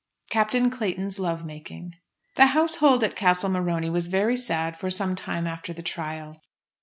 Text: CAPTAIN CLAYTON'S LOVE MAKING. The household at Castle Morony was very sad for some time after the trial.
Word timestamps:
CAPTAIN 0.31 0.71
CLAYTON'S 0.71 1.19
LOVE 1.19 1.45
MAKING. 1.45 1.91
The 2.35 2.47
household 2.47 3.03
at 3.03 3.15
Castle 3.15 3.49
Morony 3.51 3.91
was 3.91 4.07
very 4.07 4.35
sad 4.35 4.75
for 4.75 4.89
some 4.89 5.13
time 5.13 5.45
after 5.45 5.73
the 5.73 5.83
trial. 5.83 6.41